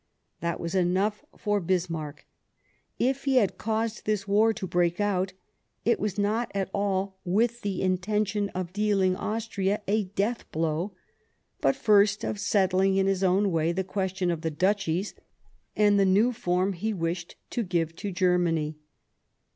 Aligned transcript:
That 0.39 0.59
was 0.59 0.73
enough 0.73 1.23
for 1.37 1.59
90 1.59 1.61
Sadowa 1.61 1.67
Bismarck, 1.77 2.25
If 2.97 3.25
he 3.25 3.35
had 3.35 3.59
caused 3.59 4.03
this 4.07 4.27
war 4.27 4.51
to 4.51 4.65
break 4.65 4.99
out, 4.99 5.33
it 5.85 5.99
was 5.99 6.17
not 6.17 6.49
at 6.55 6.71
all 6.73 7.19
with 7.23 7.61
the 7.61 7.83
intention 7.83 8.49
of 8.55 8.73
dealing 8.73 9.15
Austria 9.15 9.79
a 9.87 10.05
death 10.05 10.51
blow, 10.51 10.95
but 11.59 11.75
first 11.75 12.23
of 12.23 12.39
settling 12.39 12.95
in 12.95 13.05
his 13.05 13.23
own 13.23 13.51
way 13.51 13.71
the 13.71 13.83
question 13.83 14.31
of 14.31 14.41
the 14.41 14.49
Duchies 14.49 15.13
and 15.75 15.99
the 15.99 16.03
new 16.07 16.31
form 16.33 16.73
he 16.73 16.93
wished 16.95 17.35
to 17.51 17.61
give 17.61 17.95
to 17.97 18.11
Germany. 18.11 18.79